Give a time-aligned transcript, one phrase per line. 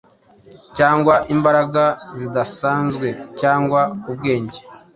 [0.77, 1.83] cyangwa imbaraga
[2.19, 3.07] zidasanzwe,
[3.39, 3.81] cyangwa
[4.11, 4.59] ubwenge,